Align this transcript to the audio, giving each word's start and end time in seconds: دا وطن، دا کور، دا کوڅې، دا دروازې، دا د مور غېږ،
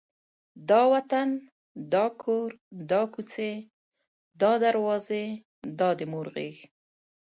دا 0.69 0.81
وطن، 0.93 1.29
دا 1.93 2.05
کور، 2.21 2.49
دا 2.91 3.01
کوڅې، 3.13 3.53
دا 4.41 4.51
دروازې، 4.63 5.25
دا 5.79 5.89
د 5.97 5.99
مور 6.11 6.27
غېږ، 6.35 6.55